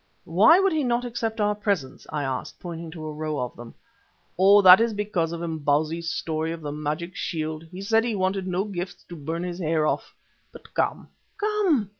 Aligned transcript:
"Why 0.25 0.59
would 0.59 0.71
he 0.73 0.83
not 0.83 1.05
accept 1.05 1.39
our 1.39 1.53
presents?" 1.53 2.07
I 2.09 2.23
asked, 2.23 2.59
pointing 2.59 2.89
to 2.89 3.01
the 3.01 3.09
row 3.09 3.37
of 3.37 3.55
them. 3.55 3.75
"Oh! 4.35 4.63
that 4.63 4.81
is 4.81 4.95
because 4.95 5.31
of 5.31 5.41
Imbozwi's 5.43 6.09
story 6.09 6.51
of 6.51 6.61
the 6.61 6.71
magic 6.71 7.15
shield. 7.15 7.65
He 7.65 7.83
said 7.83 8.03
he 8.03 8.15
wanted 8.15 8.47
no 8.47 8.63
gifts 8.65 9.03
to 9.09 9.15
burn 9.15 9.43
his 9.43 9.59
hair 9.59 9.85
off. 9.85 10.15
But, 10.51 10.73
come, 10.73 11.09
come. 11.37 11.89